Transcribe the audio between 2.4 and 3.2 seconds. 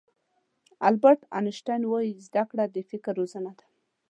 کړه د فکر